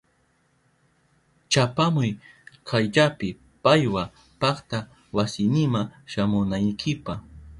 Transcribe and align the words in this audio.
Chapamuy 1.51 2.11
kayllapi 2.67 3.29
paywa 3.63 4.03
pakta 4.41 4.77
wasinima 5.15 5.81
shamunaykipa. 6.11 7.13